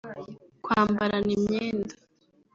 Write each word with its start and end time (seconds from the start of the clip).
kwambarana 0.63 1.29
imyenda 1.37 1.93